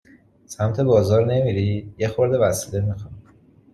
[0.45, 3.13] سمت بازار نمیری؟ یه خورده وسیله می خوام